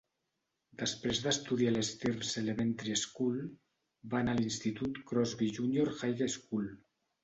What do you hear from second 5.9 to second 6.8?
High School.